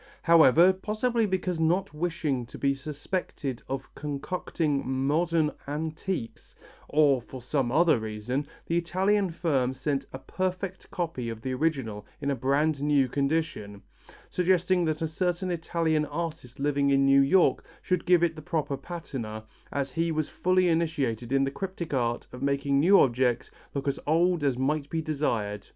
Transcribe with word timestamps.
However, 0.23 0.73
possibly 0.73 1.27
because 1.27 1.59
not 1.59 1.93
wishing 1.93 2.47
to 2.47 2.57
be 2.57 2.73
suspected 2.73 3.61
of 3.69 3.93
concocting 3.93 4.81
"modern 5.05 5.51
antiques," 5.67 6.55
or 6.89 7.21
for 7.21 7.39
some 7.39 7.71
other 7.71 7.99
reason, 7.99 8.47
the 8.65 8.77
Italian 8.77 9.29
firm 9.29 9.75
sent 9.75 10.07
a 10.11 10.17
perfect 10.17 10.89
copy 10.89 11.29
of 11.29 11.43
the 11.43 11.53
original 11.53 12.03
in 12.19 12.31
a 12.31 12.35
brand 12.35 12.81
new 12.81 13.07
condition, 13.07 13.83
suggesting 14.31 14.85
that 14.85 15.03
a 15.03 15.07
certain 15.07 15.51
Italian 15.51 16.05
artist 16.05 16.59
living 16.59 16.89
in 16.89 17.05
New 17.05 17.21
York 17.21 17.63
should 17.83 18.03
give 18.07 18.23
it 18.23 18.35
the 18.35 18.41
proper 18.41 18.77
patina 18.77 19.43
as 19.71 19.91
he 19.91 20.11
was 20.11 20.27
fully 20.29 20.67
initiated 20.67 21.31
in 21.31 21.43
the 21.43 21.51
cryptic 21.51 21.93
art 21.93 22.25
of 22.31 22.41
making 22.41 22.79
new 22.79 22.99
objects 22.99 23.51
look 23.75 23.87
as 23.87 23.99
old 24.07 24.43
as 24.43 24.57
might 24.57 24.89
be 24.89 24.99
desired. 25.03 25.67